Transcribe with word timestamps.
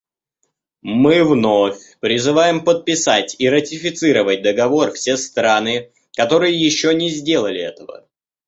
Мы 0.81 1.23
вновь 1.23 1.95
призываем 1.99 2.63
подписать 2.63 3.35
и 3.37 3.47
ратифицировать 3.47 4.41
Договор 4.41 4.93
все 4.93 5.15
страны, 5.15 5.91
которые 6.15 6.59
еще 6.59 6.95
не 6.95 7.11
сделали 7.11 7.61
этого. 7.61 8.07